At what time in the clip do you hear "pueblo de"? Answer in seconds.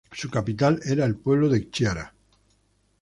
1.15-1.69